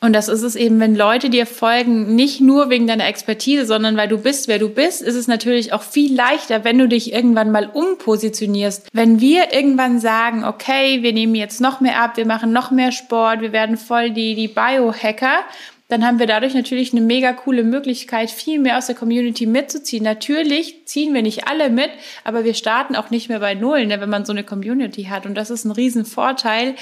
Und 0.00 0.12
das 0.12 0.28
ist 0.28 0.42
es 0.42 0.56
eben, 0.56 0.78
wenn 0.78 0.94
Leute 0.94 1.30
dir 1.30 1.46
folgen, 1.46 2.14
nicht 2.14 2.40
nur 2.40 2.68
wegen 2.68 2.86
deiner 2.86 3.06
Expertise, 3.06 3.64
sondern 3.64 3.96
weil 3.96 4.08
du 4.08 4.18
bist, 4.18 4.46
wer 4.46 4.58
du 4.58 4.68
bist, 4.68 5.00
ist 5.00 5.14
es 5.14 5.26
natürlich 5.26 5.72
auch 5.72 5.82
viel 5.82 6.14
leichter, 6.14 6.64
wenn 6.64 6.78
du 6.78 6.86
dich 6.86 7.12
irgendwann 7.14 7.50
mal 7.50 7.70
umpositionierst. 7.72 8.88
Wenn 8.92 9.20
wir 9.20 9.54
irgendwann 9.54 9.98
sagen, 9.98 10.44
okay, 10.44 11.02
wir 11.02 11.14
nehmen 11.14 11.34
jetzt 11.34 11.62
noch 11.62 11.80
mehr 11.80 12.02
ab, 12.02 12.18
wir 12.18 12.26
machen 12.26 12.52
noch 12.52 12.70
mehr 12.70 12.92
Sport, 12.92 13.40
wir 13.40 13.52
werden 13.52 13.78
voll 13.78 14.10
die, 14.10 14.34
die 14.34 14.48
Biohacker, 14.48 15.40
dann 15.88 16.04
haben 16.04 16.18
wir 16.18 16.26
dadurch 16.26 16.54
natürlich 16.54 16.92
eine 16.92 17.00
mega 17.00 17.32
coole 17.32 17.62
Möglichkeit, 17.62 18.30
viel 18.30 18.58
mehr 18.58 18.76
aus 18.76 18.86
der 18.86 18.96
Community 18.96 19.46
mitzuziehen. 19.46 20.02
Natürlich 20.02 20.84
ziehen 20.84 21.14
wir 21.14 21.22
nicht 21.22 21.46
alle 21.46 21.70
mit, 21.70 21.90
aber 22.24 22.44
wir 22.44 22.54
starten 22.54 22.96
auch 22.96 23.10
nicht 23.10 23.28
mehr 23.28 23.38
bei 23.38 23.54
Null, 23.54 23.86
ne, 23.86 24.00
wenn 24.00 24.10
man 24.10 24.24
so 24.24 24.32
eine 24.32 24.42
Community 24.42 25.04
hat. 25.04 25.26
Und 25.26 25.36
das 25.36 25.50
ist 25.50 25.64
ein 25.64 25.70
Riesenvorteil, 25.70 26.74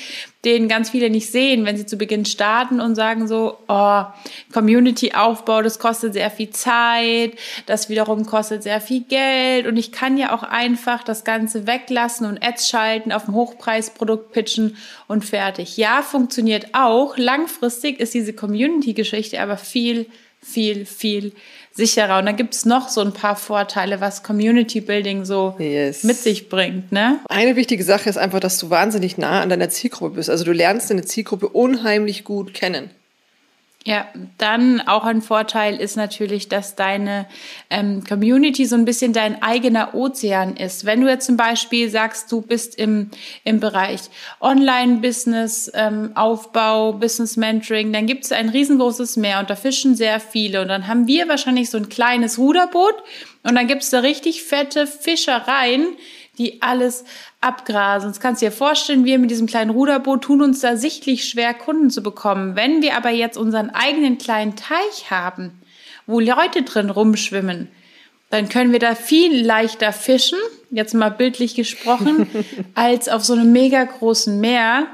den 0.45 0.69
ganz 0.69 0.91
viele 0.91 1.11
nicht 1.11 1.31
sehen, 1.31 1.65
wenn 1.65 1.77
sie 1.77 1.87
zu 1.87 1.97
Beginn 1.97 2.25
starten 2.25 2.81
und 2.81 2.95
sagen 2.95 3.27
so, 3.27 3.59
oh, 3.69 4.03
Community-Aufbau, 4.53 5.63
das 5.63 5.79
kostet 5.79 6.13
sehr 6.13 6.31
viel 6.31 6.51
Zeit, 6.51 7.33
das 7.67 7.89
wiederum 7.89 8.27
kostet 8.27 8.63
sehr 8.63 8.81
viel 8.81 9.03
Geld 9.03 9.67
und 9.67 9.77
ich 9.77 9.93
kann 9.93 10.17
ja 10.17 10.35
auch 10.35 10.43
einfach 10.43 11.03
das 11.03 11.25
Ganze 11.25 11.67
weglassen 11.67 12.27
und 12.27 12.45
Ads 12.45 12.69
schalten, 12.69 13.13
auf 13.13 13.29
ein 13.29 13.35
Hochpreisprodukt 13.35 14.33
pitchen 14.33 14.77
und 15.09 15.25
fertig. 15.25 15.77
Ja, 15.77 16.03
funktioniert 16.03 16.69
auch. 16.73 17.17
Langfristig 17.17 18.01
ist 18.01 18.15
diese 18.15 18.33
Community-Geschichte 18.33 19.41
aber 19.41 19.57
viel, 19.57 20.07
viel, 20.45 20.87
viel 20.87 21.33
sicherer. 21.73 22.19
Und 22.19 22.27
dann 22.27 22.37
gibt 22.37 22.55
es 22.55 22.65
noch 22.65 22.89
so 22.89 23.01
ein 23.01 23.13
paar 23.13 23.37
Vorteile, 23.37 24.01
was 24.01 24.23
Community 24.23 24.81
Building 24.81 25.25
so 25.25 25.57
yes. 25.59 26.05
mit 26.05 26.17
sich 26.17 26.49
bringt. 26.49 26.93
Ne? 26.93 27.21
Eine 27.29 27.57
wichtige 27.57 27.83
Sache 27.83 28.09
ist 28.09 28.17
einfach, 28.17 28.41
dass 28.41 28.59
du 28.59 28.71
wahnsinnig 28.71 29.19
nah 29.19 29.43
an 29.43 29.49
deiner 29.49 29.69
Zielgruppe 29.69 30.17
bist. 30.17 30.31
Also 30.31 30.45
du 30.45 30.53
lernst 30.53 30.91
deine 30.91 31.05
Zielgruppe 31.05 31.49
unheimlich 31.49 32.25
gut 32.25 32.55
kennen. 32.55 32.91
Ja, 33.87 34.07
dann 34.39 34.81
auch 34.81 35.05
ein 35.05 35.21
Vorteil 35.21 35.79
ist 35.79 35.97
natürlich, 35.97 36.49
dass 36.49 36.75
deine 36.75 37.27
ähm, 37.69 38.03
Community 38.03 38.65
so 38.65 38.77
ein 38.77 38.87
bisschen 38.87 39.13
dein 39.13 39.43
eigener 39.43 39.95
Ozean 39.95 40.57
ist. 40.57 40.87
Wenn 40.87 41.03
du 41.03 41.09
jetzt 41.09 41.27
zum 41.27 41.37
Beispiel 41.37 41.91
sagst, 41.91 42.33
du 42.33 42.41
bist 42.41 42.79
im, 42.79 43.11
im 43.45 43.61
Bereich 43.61 44.01
Online-Business, 44.41 45.71
ähm, 45.75 46.13
Aufbau, 46.15 46.95
Business 46.95 47.37
Mentoring, 47.37 47.93
dann 47.93 48.07
gibt 48.07 48.25
es 48.25 48.33
ein 48.33 48.49
riesengroßes 48.49 49.19
Meer 49.19 49.41
und 49.41 49.51
da 49.51 49.55
fischen 49.55 49.97
sehr 49.97 50.19
viele. 50.19 50.63
Und 50.63 50.69
dann 50.69 50.87
haben 50.87 51.07
wir 51.07 51.29
wahrscheinlich 51.29 51.69
so 51.69 51.77
ein 51.77 51.91
kleines 51.91 52.39
Ruderboot 52.39 52.95
und 53.43 53.55
dann 53.55 53.67
gibt 53.67 53.83
es 53.83 53.91
da 53.91 54.01
richtig 54.01 54.45
fette 54.45 54.87
Fischereien, 54.87 55.89
die 56.39 56.63
alles 56.63 57.05
abgrasen. 57.41 58.11
Das 58.11 58.21
kannst 58.21 58.43
du 58.43 58.47
dir 58.47 58.53
vorstellen, 58.53 59.05
wir 59.05 59.19
mit 59.19 59.31
diesem 59.31 59.47
kleinen 59.47 59.71
Ruderboot 59.71 60.23
tun 60.23 60.43
uns 60.43 60.61
da 60.61 60.77
sichtlich 60.77 61.29
schwer, 61.29 61.55
Kunden 61.55 61.91
zu 61.91 62.03
bekommen. 62.03 62.57
Wenn 62.57 62.83
wir 62.83 62.97
aber 62.97 63.11
jetzt 63.11 63.37
unseren 63.37 63.71
eigenen 63.71 64.19
kleinen 64.19 64.57
Teich 64.57 65.11
haben, 65.11 65.53
wo 66.07 66.21
Leute 66.21 66.63
drin 66.63 66.91
rumschwimmen, 66.91 67.69
dann 68.31 68.49
können 68.49 68.73
wir 68.73 68.81
da 68.81 68.95
viel 68.95 69.45
leichter 69.47 69.93
fischen, 69.93 70.39
jetzt 70.71 70.95
mal 70.95 71.11
bildlich 71.11 71.55
gesprochen, 71.55 72.29
als 72.75 73.09
auf 73.09 73.25
so 73.25 73.35
einem 73.35 73.53
mega 73.53 73.85
großen 73.85 74.41
Meer, 74.41 74.87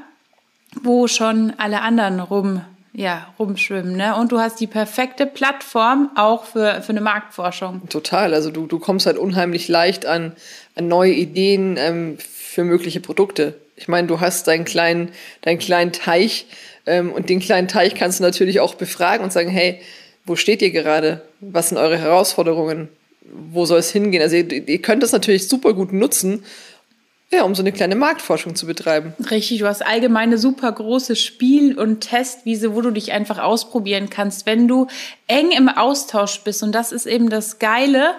wo 0.83 1.07
schon 1.07 1.53
alle 1.57 1.81
anderen 1.81 2.19
rum, 2.19 2.61
ja, 2.93 3.27
rumschwimmen. 3.39 3.95
Ne? 3.95 4.15
Und 4.15 4.31
du 4.31 4.39
hast 4.39 4.59
die 4.59 4.67
perfekte 4.67 5.25
Plattform 5.25 6.11
auch 6.15 6.43
für, 6.43 6.81
für 6.81 6.89
eine 6.89 7.01
Marktforschung. 7.01 7.87
Total. 7.89 8.33
Also 8.33 8.51
du, 8.51 8.67
du 8.67 8.79
kommst 8.79 9.05
halt 9.05 9.17
unheimlich 9.17 9.67
leicht 9.67 10.05
an, 10.05 10.33
an 10.70 10.70
neue 10.81 11.13
Ideen 11.13 11.77
ähm, 11.77 12.17
für 12.19 12.63
mögliche 12.63 12.99
Produkte. 12.99 13.55
Ich 13.75 13.87
meine, 13.87 14.07
du 14.07 14.19
hast 14.19 14.47
deinen 14.47 14.65
kleinen, 14.65 15.09
deinen 15.41 15.59
kleinen 15.59 15.91
Teich 15.91 16.45
ähm, 16.85 17.11
und 17.11 17.29
den 17.29 17.39
kleinen 17.39 17.67
Teich 17.67 17.95
kannst 17.95 18.19
du 18.19 18.23
natürlich 18.23 18.59
auch 18.59 18.75
befragen 18.75 19.23
und 19.23 19.31
sagen, 19.31 19.49
hey, 19.49 19.79
wo 20.25 20.35
steht 20.35 20.61
ihr 20.61 20.71
gerade? 20.71 21.21
Was 21.39 21.69
sind 21.69 21.77
eure 21.77 21.97
Herausforderungen? 21.97 22.89
wo 23.31 23.65
soll 23.65 23.79
es 23.79 23.91
hingehen? 23.91 24.21
Also 24.21 24.35
ihr, 24.35 24.67
ihr 24.67 24.81
könnt 24.81 25.03
das 25.03 25.11
natürlich 25.11 25.47
super 25.47 25.73
gut 25.73 25.93
nutzen, 25.93 26.43
ja, 27.33 27.43
um 27.43 27.55
so 27.55 27.63
eine 27.63 27.71
kleine 27.71 27.95
Marktforschung 27.95 28.55
zu 28.55 28.65
betreiben. 28.65 29.13
Richtig, 29.29 29.59
du 29.59 29.65
hast 29.65 29.85
allgemeine 29.85 30.37
super 30.37 30.69
große 30.69 31.15
Spiel- 31.15 31.79
und 31.79 32.01
Testwiese, 32.01 32.75
wo 32.75 32.81
du 32.81 32.91
dich 32.91 33.13
einfach 33.13 33.39
ausprobieren 33.39 34.09
kannst, 34.09 34.45
wenn 34.45 34.67
du 34.67 34.87
eng 35.27 35.51
im 35.51 35.69
Austausch 35.69 36.41
bist. 36.41 36.61
Und 36.61 36.73
das 36.73 36.91
ist 36.91 37.05
eben 37.05 37.29
das 37.29 37.57
Geile 37.57 38.15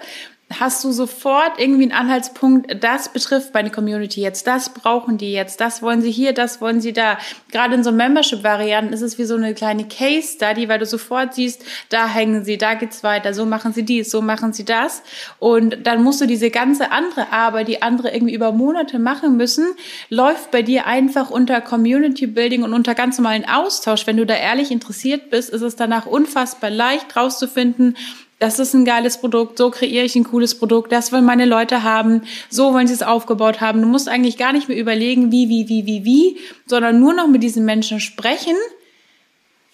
hast 0.59 0.83
du 0.83 0.91
sofort 0.91 1.59
irgendwie 1.59 1.83
einen 1.83 1.91
Anhaltspunkt, 1.91 2.83
das 2.83 3.09
betrifft 3.09 3.53
meine 3.53 3.69
Community 3.69 4.21
jetzt, 4.21 4.47
das 4.47 4.73
brauchen 4.73 5.17
die 5.17 5.31
jetzt, 5.31 5.61
das 5.61 5.81
wollen 5.81 6.01
sie 6.01 6.11
hier, 6.11 6.33
das 6.33 6.61
wollen 6.61 6.81
sie 6.81 6.93
da. 6.93 7.17
Gerade 7.51 7.75
in 7.75 7.83
so 7.83 7.91
Membership-Varianten 7.91 8.93
ist 8.93 9.01
es 9.01 9.17
wie 9.17 9.25
so 9.25 9.35
eine 9.35 9.53
kleine 9.53 9.87
Case-Study, 9.87 10.69
weil 10.69 10.79
du 10.79 10.85
sofort 10.85 11.33
siehst, 11.33 11.63
da 11.89 12.07
hängen 12.07 12.43
sie, 12.43 12.57
da 12.57 12.73
geht's 12.73 13.03
weiter, 13.03 13.33
so 13.33 13.45
machen 13.45 13.73
sie 13.73 13.83
dies, 13.83 14.11
so 14.11 14.21
machen 14.21 14.53
sie 14.53 14.65
das. 14.65 15.03
Und 15.39 15.85
dann 15.85 16.03
musst 16.03 16.21
du 16.21 16.25
diese 16.25 16.49
ganze 16.49 16.91
andere 16.91 17.31
Arbeit, 17.31 17.67
die 17.67 17.81
andere 17.81 18.13
irgendwie 18.13 18.33
über 18.33 18.51
Monate 18.51 18.99
machen 18.99 19.37
müssen, 19.37 19.73
läuft 20.09 20.51
bei 20.51 20.61
dir 20.61 20.85
einfach 20.85 21.29
unter 21.29 21.61
Community 21.61 22.27
Building 22.27 22.63
und 22.63 22.73
unter 22.73 22.95
ganz 22.95 23.17
normalen 23.17 23.47
Austausch. 23.47 24.07
Wenn 24.07 24.17
du 24.17 24.25
da 24.25 24.35
ehrlich 24.35 24.71
interessiert 24.71 25.29
bist, 25.29 25.49
ist 25.49 25.61
es 25.61 25.75
danach 25.75 26.05
unfassbar 26.05 26.69
leicht 26.69 27.15
rauszufinden, 27.15 27.95
das 28.43 28.59
ist 28.59 28.73
ein 28.73 28.83
geiles 28.83 29.19
Produkt, 29.19 29.57
so 29.57 29.71
kreiere 29.71 30.03
ich 30.03 30.17
ein 30.17 30.25
cooles 30.25 30.55
Produkt, 30.59 30.91
das 30.91 31.13
wollen 31.13 31.23
meine 31.23 31.45
Leute 31.45 31.81
haben, 31.81 32.23
so 32.49 32.73
wollen 32.73 32.87
sie 32.87 32.93
es 32.93 33.01
aufgebaut 33.01 33.61
haben. 33.61 33.81
Du 33.81 33.87
musst 33.87 34.09
eigentlich 34.09 34.37
gar 34.37 34.51
nicht 34.51 34.67
mehr 34.67 34.77
überlegen, 34.77 35.31
wie, 35.31 35.47
wie, 35.47 35.69
wie, 35.69 35.85
wie, 35.85 36.03
wie, 36.03 36.37
sondern 36.65 36.99
nur 36.99 37.13
noch 37.13 37.27
mit 37.29 37.41
diesen 37.41 37.63
Menschen 37.63 38.01
sprechen, 38.01 38.57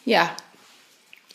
ja, 0.06 0.36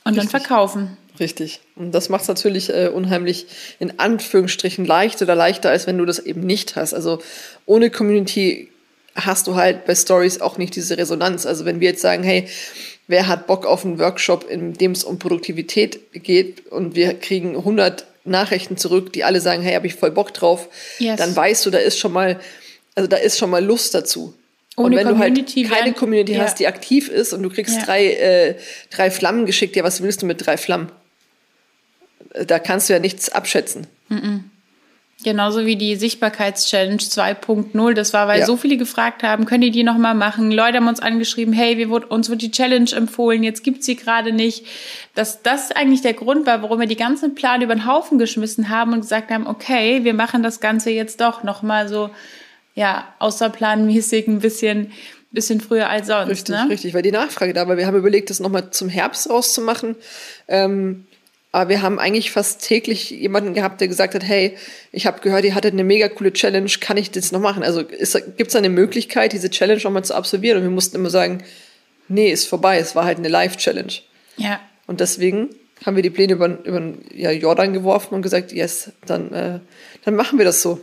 und 0.05 0.14
Richtig. 0.14 0.31
dann 0.31 0.41
verkaufen. 0.41 0.97
Richtig. 1.19 1.61
Und 1.75 1.93
das 1.93 2.09
macht 2.09 2.23
es 2.23 2.29
natürlich 2.29 2.71
äh, 2.71 2.88
unheimlich 2.88 3.47
in 3.81 3.99
Anführungsstrichen 3.99 4.85
leicht 4.85 5.21
oder 5.21 5.35
leichter, 5.35 5.71
als 5.71 5.88
wenn 5.88 5.99
du 5.99 6.05
das 6.05 6.21
eben 6.21 6.41
nicht 6.41 6.76
hast. 6.76 6.95
Also 6.95 7.21
ohne 7.67 7.91
Community 7.91 8.69
hast 9.17 9.47
du 9.47 9.57
halt 9.57 9.87
bei 9.87 9.95
Stories 9.95 10.41
auch 10.41 10.57
nicht 10.57 10.76
diese 10.76 10.97
Resonanz. 10.99 11.47
Also 11.47 11.64
wenn 11.64 11.81
wir 11.81 11.88
jetzt 11.91 12.03
sagen, 12.03 12.23
hey, 12.23 12.49
wer 13.07 13.27
hat 13.27 13.47
Bock 13.47 13.67
auf 13.67 13.85
einen 13.85 13.99
Workshop, 13.99 14.49
in 14.49 14.75
dem 14.75 14.93
es 14.93 15.05
um 15.05 15.19
Produktivität 15.19 16.01
geht 16.13 16.67
und 16.69 16.95
wir 16.95 17.15
kriegen 17.15 17.57
100 17.57 18.07
Nachrichten 18.25 18.77
zurück, 18.77 19.13
die 19.13 19.25
alle 19.25 19.41
sagen, 19.41 19.63
hey, 19.63 19.75
habe 19.75 19.87
ich 19.87 19.95
voll 19.95 20.11
Bock 20.11 20.33
drauf, 20.33 20.69
yes. 20.99 21.19
dann 21.19 21.35
weißt 21.37 21.67
du, 21.67 21.71
da 21.71 21.79
ist 21.79 21.99
schon 21.99 22.13
mal, 22.13 22.41
also 22.95 23.07
da 23.07 23.17
ist 23.17 23.39
schon 23.39 23.51
mal 23.51 23.65
Lust 23.65 23.95
dazu. 23.95 24.35
Ohne 24.77 24.87
und 24.87 24.97
wenn 24.97 25.09
Community 25.09 25.63
du 25.63 25.71
halt 25.71 25.79
keine 25.79 25.93
Community 25.93 26.33
ja. 26.33 26.43
hast, 26.43 26.59
die 26.59 26.67
aktiv 26.67 27.09
ist 27.09 27.33
und 27.33 27.43
du 27.43 27.51
kriegst 27.51 27.77
ja. 27.77 27.85
drei, 27.85 28.07
äh, 28.07 28.55
drei 28.91 29.11
Flammen 29.11 29.47
geschickt, 29.47 29.77
ja, 29.77 29.85
was 29.85 30.03
willst 30.03 30.23
du 30.23 30.27
mit 30.27 30.45
drei 30.45 30.57
Flammen? 30.57 30.91
Da 32.47 32.59
kannst 32.59 32.89
du 32.89 32.95
ja 32.95 32.99
nichts 32.99 33.29
abschätzen. 33.29 33.87
Mm 34.09 34.15
-mm. 34.15 34.41
Genauso 35.23 35.64
wie 35.64 35.76
die 35.76 35.97
Sichtbarkeitschallenge 35.97 36.99
2.0. 36.99 37.94
Das 37.94 38.12
war, 38.12 38.26
weil 38.26 38.40
ja. 38.40 38.47
so 38.47 38.56
viele 38.56 38.76
gefragt 38.76 39.23
haben, 39.23 39.47
können 39.47 39.62
die 39.62 39.71
die 39.71 39.85
nochmal 39.85 40.14
machen? 40.14 40.50
Leute 40.50 40.78
haben 40.78 40.88
uns 40.88 41.00
angeschrieben, 41.00 41.54
hey, 41.54 41.78
wir 41.78 42.11
uns 42.11 42.28
wird 42.28 42.42
die 42.42 42.50
Challenge 42.50 42.90
empfohlen, 42.92 43.42
jetzt 43.42 43.62
gibt's 43.62 43.87
sie 43.87 43.97
gerade 43.97 44.33
nicht. 44.33 44.66
Dass 45.14 45.42
das 45.42 45.71
eigentlich 45.71 46.02
der 46.02 46.14
Grund 46.14 46.47
war, 46.47 46.62
warum 46.62 46.80
wir 46.80 46.88
die 46.88 46.97
ganzen 46.97 47.35
Plan 47.35 47.62
über 47.62 47.75
den 47.75 47.87
Haufen 47.87 48.18
geschmissen 48.18 48.68
haben 48.68 48.92
und 48.92 49.00
gesagt 49.00 49.30
haben, 49.30 49.47
okay, 49.47 50.04
wir 50.04 50.14
machen 50.14 50.42
das 50.42 50.61
Ganze 50.61 50.90
jetzt 50.90 51.21
doch 51.21 51.42
nochmal 51.44 51.88
so, 51.88 52.11
ja, 52.75 53.06
außerplanmäßig 53.21 54.26
ein 54.26 54.40
bisschen, 54.40 54.92
bisschen 55.30 55.61
früher 55.61 55.88
als 55.88 56.09
sonst. 56.09 56.30
Richtig, 56.30 56.54
ne? 56.54 56.66
richtig, 56.68 56.92
weil 56.92 57.02
die 57.02 57.12
Nachfrage 57.12 57.54
da 57.54 57.68
war. 57.68 57.76
Wir 57.76 57.87
haben 57.87 57.97
überlegt, 57.97 58.30
das 58.30 58.40
nochmal 58.40 58.71
zum 58.71 58.88
Herbst 58.88 59.30
rauszumachen. 59.30 59.97
Ähm, 60.49 61.06
aber 61.55 61.71
wir 61.71 61.83
haben 61.83 62.01
eigentlich 62.01 62.33
fast 62.33 62.67
täglich 62.67 63.11
jemanden 63.11 63.55
gehabt, 63.55 63.81
der 63.81 63.87
gesagt 63.87 64.17
hat, 64.17 64.25
hey, 64.25 64.57
ich 64.91 65.07
habe 65.07 65.21
gehört, 65.21 65.45
ihr 65.45 65.55
hattet 65.55 65.73
eine 65.73 65.85
mega 65.85 66.09
coole 66.09 66.33
Challenge, 66.33 66.69
kann 66.81 66.97
ich 66.97 67.13
das 67.13 67.31
noch 67.31 67.39
machen? 67.39 67.63
Also 67.63 67.85
gibt 67.85 68.49
es 68.49 68.57
eine 68.57 68.69
Möglichkeit, 68.69 69.33
diese 69.33 69.51
Challenge 69.51 69.81
nochmal 69.85 70.03
zu 70.03 70.17
absolvieren? 70.17 70.59
Und 70.59 70.65
wir 70.65 70.73
mussten 70.73 70.97
immer 70.97 71.11
sagen, 71.11 71.45
nee, 72.09 72.29
ist 72.29 72.49
vorbei, 72.49 72.79
es 72.79 72.97
war 72.97 73.05
halt 73.05 73.19
eine 73.19 73.29
Live-Challenge. 73.29 73.93
Ja. 74.37 74.59
Und 74.89 74.99
deswegen 74.99 75.51
haben 75.87 75.95
wir 75.95 76.03
die 76.03 76.11
Pläne 76.11 76.33
über, 76.33 76.59
über 76.65 76.93
ja, 77.15 77.31
Jordan 77.31 77.73
geworfen 77.73 78.17
und 78.17 78.23
gesagt, 78.23 78.51
yes, 78.51 78.91
dann, 79.07 79.33
äh, 79.33 79.61
dann 80.05 80.17
machen 80.17 80.39
wir 80.39 80.45
das 80.45 80.61
so. 80.61 80.81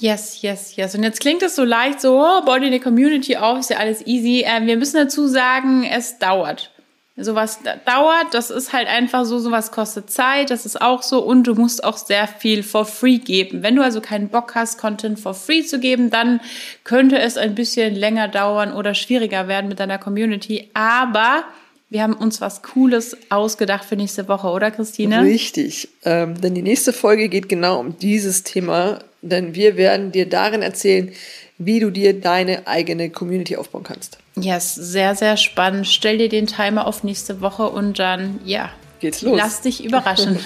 Yes, 0.00 0.42
yes, 0.42 0.76
yes. 0.76 0.94
Und 0.94 1.02
jetzt 1.02 1.20
klingt 1.20 1.42
es 1.42 1.56
so 1.56 1.64
leicht, 1.64 2.02
so, 2.02 2.20
oh, 2.20 2.44
Body 2.44 2.66
in 2.66 2.72
der 2.72 2.80
Community 2.80 3.36
auf, 3.36 3.60
ist 3.60 3.70
ja 3.70 3.78
alles 3.78 4.06
easy. 4.06 4.42
Äh, 4.42 4.66
wir 4.66 4.76
müssen 4.76 4.96
dazu 4.96 5.28
sagen, 5.28 5.84
es 5.90 6.18
dauert 6.18 6.70
sowas 7.16 7.58
dauert, 7.84 8.32
das 8.32 8.50
ist 8.50 8.72
halt 8.72 8.88
einfach 8.88 9.24
so, 9.24 9.38
sowas 9.38 9.72
kostet 9.72 10.10
Zeit, 10.10 10.50
das 10.50 10.64
ist 10.64 10.80
auch 10.80 11.02
so 11.02 11.22
und 11.22 11.44
du 11.44 11.54
musst 11.54 11.84
auch 11.84 11.96
sehr 11.96 12.26
viel 12.26 12.62
for 12.62 12.84
free 12.84 13.18
geben. 13.18 13.62
Wenn 13.62 13.76
du 13.76 13.82
also 13.82 14.00
keinen 14.00 14.28
Bock 14.28 14.54
hast, 14.54 14.78
Content 14.78 15.18
for 15.18 15.34
free 15.34 15.62
zu 15.62 15.80
geben, 15.80 16.10
dann 16.10 16.40
könnte 16.84 17.18
es 17.18 17.36
ein 17.36 17.54
bisschen 17.54 17.94
länger 17.94 18.28
dauern 18.28 18.72
oder 18.72 18.94
schwieriger 18.94 19.48
werden 19.48 19.68
mit 19.68 19.80
deiner 19.80 19.98
Community, 19.98 20.70
aber 20.74 21.44
wir 21.90 22.02
haben 22.02 22.14
uns 22.14 22.40
was 22.40 22.62
Cooles 22.62 23.16
ausgedacht 23.30 23.84
für 23.84 23.96
nächste 23.96 24.28
Woche, 24.28 24.46
oder 24.46 24.70
Christine? 24.70 25.24
Richtig, 25.24 25.88
ähm, 26.04 26.40
denn 26.40 26.54
die 26.54 26.62
nächste 26.62 26.92
Folge 26.92 27.28
geht 27.28 27.48
genau 27.48 27.80
um 27.80 27.98
dieses 27.98 28.44
Thema, 28.44 29.00
denn 29.22 29.56
wir 29.56 29.76
werden 29.76 30.12
dir 30.12 30.28
darin 30.28 30.62
erzählen, 30.62 31.12
wie 31.58 31.80
du 31.80 31.90
dir 31.90 32.18
deine 32.18 32.68
eigene 32.68 33.10
Community 33.10 33.56
aufbauen 33.56 33.82
kannst. 33.82 34.19
Yes, 34.36 34.74
sehr, 34.74 35.14
sehr 35.14 35.36
spannend. 35.36 35.86
Stell 35.86 36.18
dir 36.18 36.28
den 36.28 36.46
Timer 36.46 36.86
auf 36.86 37.02
nächste 37.02 37.40
Woche 37.40 37.68
und 37.68 37.98
dann, 37.98 38.40
ja, 38.44 38.70
geht's 39.00 39.22
los. 39.22 39.36
Lass 39.36 39.60
dich 39.60 39.84
überraschen. 39.84 40.38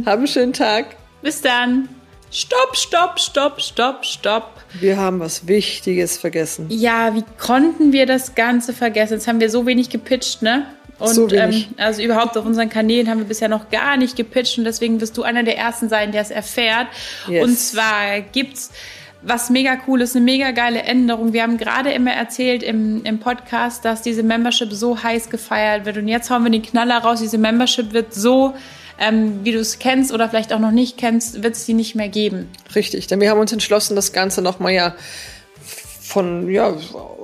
Hab 0.06 0.18
einen 0.18 0.26
schönen 0.26 0.52
Tag. 0.52 0.96
Bis 1.22 1.40
dann. 1.40 1.88
Stopp, 2.30 2.76
stopp, 2.76 3.20
stopp, 3.20 3.60
stopp, 3.60 4.04
stopp. 4.04 4.64
Wir 4.80 4.96
haben 4.96 5.20
was 5.20 5.46
Wichtiges 5.46 6.16
vergessen. 6.16 6.66
Ja, 6.70 7.14
wie 7.14 7.24
konnten 7.38 7.92
wir 7.92 8.06
das 8.06 8.34
Ganze 8.34 8.72
vergessen? 8.72 9.14
Jetzt 9.14 9.28
haben 9.28 9.40
wir 9.40 9.50
so 9.50 9.66
wenig 9.66 9.90
gepitcht, 9.90 10.40
ne? 10.40 10.66
Und 10.98 11.14
so 11.14 11.28
ähm, 11.30 11.64
also 11.78 12.00
überhaupt 12.00 12.38
auf 12.38 12.46
unseren 12.46 12.68
Kanälen 12.68 13.08
haben 13.08 13.18
wir 13.18 13.26
bisher 13.26 13.48
noch 13.48 13.70
gar 13.70 13.96
nicht 13.96 14.16
gepitcht 14.16 14.56
und 14.56 14.64
deswegen 14.64 15.00
wirst 15.00 15.16
du 15.16 15.24
einer 15.24 15.42
der 15.42 15.58
ersten 15.58 15.88
sein, 15.88 16.12
der 16.12 16.22
es 16.22 16.30
erfährt. 16.30 16.86
Yes. 17.28 17.44
Und 17.44 17.58
zwar 17.58 18.20
gibt's 18.20 18.70
was 19.22 19.50
mega 19.50 19.78
cool 19.86 20.00
ist, 20.00 20.16
eine 20.16 20.24
mega 20.24 20.50
geile 20.50 20.82
Änderung. 20.82 21.32
Wir 21.32 21.42
haben 21.42 21.56
gerade 21.56 21.92
immer 21.92 22.12
erzählt 22.12 22.62
im, 22.62 23.04
im 23.04 23.20
Podcast, 23.20 23.84
dass 23.84 24.02
diese 24.02 24.22
Membership 24.22 24.72
so 24.72 25.02
heiß 25.02 25.30
gefeiert 25.30 25.84
wird. 25.84 25.96
Und 25.96 26.08
jetzt 26.08 26.30
hauen 26.30 26.42
wir 26.42 26.50
den 26.50 26.62
Knaller 26.62 26.98
raus. 26.98 27.20
Diese 27.20 27.38
Membership 27.38 27.92
wird 27.92 28.14
so, 28.14 28.54
ähm, 28.98 29.40
wie 29.44 29.52
du 29.52 29.58
es 29.58 29.78
kennst 29.78 30.12
oder 30.12 30.28
vielleicht 30.28 30.52
auch 30.52 30.58
noch 30.58 30.70
nicht 30.70 30.98
kennst, 30.98 31.42
wird 31.42 31.54
es 31.54 31.66
die 31.66 31.74
nicht 31.74 31.94
mehr 31.94 32.08
geben. 32.08 32.48
Richtig, 32.74 33.06
denn 33.06 33.20
wir 33.20 33.30
haben 33.30 33.40
uns 33.40 33.52
entschlossen, 33.52 33.96
das 33.96 34.12
Ganze 34.12 34.42
nochmal 34.42 34.72
ja 34.72 34.94
von, 36.00 36.50
ja, 36.50 36.74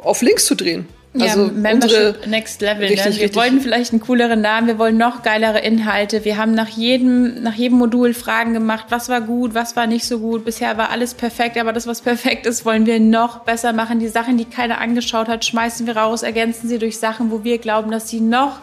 auf 0.03 0.23
links 0.23 0.47
zu 0.47 0.55
drehen. 0.55 0.89
Also 1.15 1.47
ja, 1.47 1.53
Membership 1.53 2.27
Next 2.27 2.61
Level. 2.61 2.85
Ne? 2.85 2.91
Richtig, 2.91 3.07
ne? 3.07 3.15
Wir 3.15 3.23
richtig. 3.23 3.37
wollten 3.37 3.61
vielleicht 3.61 3.93
einen 3.93 4.01
cooleren 4.01 4.41
Namen, 4.41 4.67
wir 4.67 4.79
wollen 4.79 4.97
noch 4.97 5.23
geilere 5.23 5.61
Inhalte. 5.61 6.25
Wir 6.25 6.37
haben 6.37 6.53
nach 6.53 6.69
jedem, 6.69 7.43
nach 7.43 7.55
jedem 7.55 7.79
Modul 7.79 8.13
Fragen 8.15 8.53
gemacht, 8.53 8.87
was 8.91 9.09
war 9.09 9.21
gut, 9.21 9.55
was 9.55 9.75
war 9.75 9.87
nicht 9.87 10.05
so 10.05 10.19
gut. 10.19 10.45
Bisher 10.45 10.77
war 10.77 10.91
alles 10.91 11.15
perfekt, 11.15 11.57
aber 11.57 11.73
das, 11.73 11.87
was 11.87 12.03
perfekt 12.03 12.47
ist, 12.47 12.65
wollen 12.65 12.87
wir 12.87 13.01
noch 13.01 13.41
besser 13.41 13.73
machen. 13.73 14.01
Die 14.01 14.09
Sachen, 14.09 14.37
die 14.37 14.45
keiner 14.45 14.81
angeschaut 14.81 15.29
hat, 15.29 15.45
schmeißen 15.45 15.87
wir 15.87 15.97
raus, 15.97 16.23
ergänzen 16.23 16.69
sie 16.69 16.79
durch 16.79 16.99
Sachen, 16.99 17.31
wo 17.31 17.43
wir 17.43 17.59
glauben, 17.59 17.91
dass 17.91 18.09
sie 18.09 18.21
noch 18.21 18.61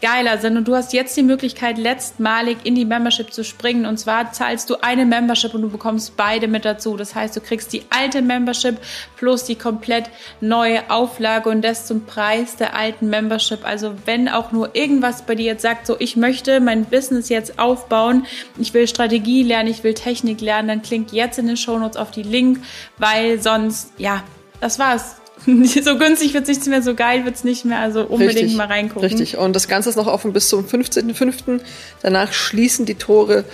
geiler 0.00 0.38
sind. 0.38 0.56
Und 0.56 0.68
du 0.68 0.74
hast 0.74 0.92
jetzt 0.92 1.16
die 1.16 1.22
Möglichkeit, 1.22 1.78
letztmalig 1.78 2.58
in 2.64 2.74
die 2.74 2.84
Membership 2.84 3.32
zu 3.32 3.44
springen. 3.44 3.86
Und 3.86 3.98
zwar 3.98 4.32
zahlst 4.32 4.70
du 4.70 4.76
eine 4.80 5.04
Membership 5.04 5.54
und 5.54 5.62
du 5.62 5.70
bekommst 5.70 6.16
beide 6.16 6.48
mit 6.48 6.64
dazu. 6.64 6.96
Das 6.96 7.14
heißt, 7.14 7.36
du 7.36 7.40
kriegst 7.40 7.72
die 7.72 7.82
alte 7.90 8.22
Membership 8.22 8.78
plus 9.16 9.44
die 9.44 9.56
komplett 9.56 10.10
neue 10.40 10.90
Auflage 10.90 11.48
und 11.48 11.62
das 11.62 11.86
zum 11.86 12.04
Preis 12.04 12.56
der 12.56 12.74
alten 12.74 13.08
Membership. 13.08 13.66
Also 13.66 13.94
wenn 14.04 14.28
auch 14.28 14.52
nur 14.52 14.74
irgendwas 14.74 15.22
bei 15.22 15.34
dir 15.34 15.46
jetzt 15.46 15.62
sagt, 15.62 15.86
so 15.86 15.96
ich 15.98 16.16
möchte 16.16 16.60
mein 16.60 16.84
Business 16.84 17.28
jetzt 17.28 17.58
aufbauen, 17.58 18.26
ich 18.58 18.74
will 18.74 18.86
Strategie 18.86 19.42
lernen, 19.42 19.68
ich 19.68 19.84
will 19.84 19.94
Technik 19.94 20.40
lernen, 20.40 20.68
dann 20.68 20.82
klingt 20.82 21.12
jetzt 21.12 21.38
in 21.38 21.46
den 21.46 21.56
Shownotes 21.56 21.96
auf 21.96 22.10
die 22.10 22.22
Link, 22.22 22.60
weil 22.98 23.40
sonst, 23.40 23.92
ja, 23.98 24.22
das 24.60 24.78
war's. 24.78 25.16
so 25.82 25.98
günstig 25.98 26.34
wird 26.34 26.48
es 26.48 26.58
nicht 26.58 26.66
mehr, 26.66 26.82
so 26.82 26.94
geil 26.94 27.24
wird 27.24 27.36
es 27.36 27.44
nicht 27.44 27.64
mehr. 27.64 27.80
Also 27.80 28.02
unbedingt 28.02 28.36
richtig, 28.36 28.56
mal 28.56 28.66
reingucken. 28.66 29.02
Richtig. 29.02 29.38
Und 29.38 29.56
das 29.56 29.68
Ganze 29.68 29.88
ist 29.88 29.96
noch 29.96 30.06
offen 30.06 30.32
bis 30.32 30.48
zum 30.48 30.64
15.05. 30.66 31.60
Danach 32.02 32.32
schließen 32.32 32.84
die 32.86 32.96
Tore 32.96 33.44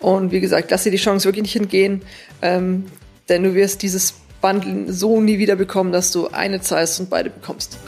Und 0.00 0.32
wie 0.32 0.40
gesagt, 0.40 0.70
lass 0.70 0.84
dir 0.84 0.90
die 0.90 0.96
Chance 0.96 1.26
wirklich 1.26 1.42
nicht 1.42 1.56
entgehen, 1.56 2.02
ähm, 2.40 2.86
denn 3.28 3.42
du 3.44 3.54
wirst 3.54 3.82
dieses 3.82 4.14
Bundle 4.40 4.92
so 4.92 5.20
nie 5.20 5.38
wieder 5.38 5.56
bekommen, 5.56 5.92
dass 5.92 6.10
du 6.10 6.28
eine 6.28 6.60
zahlst 6.60 6.98
und 7.00 7.10
beide 7.10 7.30
bekommst. 7.30 7.78